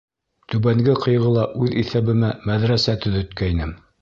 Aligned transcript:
Түбәнге 0.53 0.95
Ҡыйғыла 1.03 1.43
үҙ 1.67 1.75
иҫәбемә 1.83 2.33
мәҙрәсә 2.51 2.97
төҙөткәйнем. 3.05 3.77